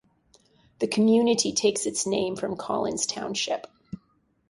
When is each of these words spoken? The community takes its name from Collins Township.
The 0.79 0.87
community 0.87 1.53
takes 1.53 1.85
its 1.85 2.07
name 2.07 2.35
from 2.35 2.57
Collins 2.57 3.05
Township. 3.05 3.67